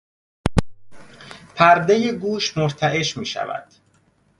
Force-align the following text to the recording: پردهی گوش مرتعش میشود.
پردهی 1.55 2.11
گوش 2.11 2.57
مرتعش 2.57 3.17
میشود. 3.17 3.67